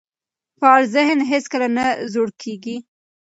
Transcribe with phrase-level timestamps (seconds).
[0.59, 2.77] فعال ذهن هیڅکله نه زوړ کیږي.